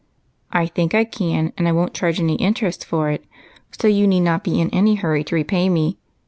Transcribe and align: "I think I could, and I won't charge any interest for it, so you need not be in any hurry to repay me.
"I 0.51 0.65
think 0.65 0.95
I 0.95 1.03
could, 1.03 1.53
and 1.57 1.67
I 1.67 1.71
won't 1.71 1.93
charge 1.93 2.19
any 2.19 2.33
interest 2.37 2.83
for 2.83 3.11
it, 3.11 3.23
so 3.79 3.87
you 3.87 4.07
need 4.07 4.21
not 4.21 4.43
be 4.43 4.59
in 4.59 4.71
any 4.71 4.95
hurry 4.95 5.23
to 5.25 5.35
repay 5.35 5.69
me. 5.69 5.99